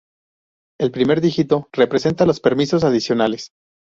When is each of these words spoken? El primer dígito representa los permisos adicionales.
El 0.79 0.89
primer 0.91 1.21
dígito 1.21 1.69
representa 1.73 2.25
los 2.25 2.39
permisos 2.39 2.83
adicionales. 2.83 3.51